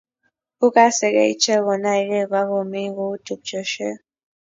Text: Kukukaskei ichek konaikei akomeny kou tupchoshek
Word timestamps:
Kukukaskei 0.57 1.31
ichek 1.33 1.61
konaikei 1.65 2.27
akomeny 2.39 2.89
kou 2.97 3.13
tupchoshek 3.25 3.97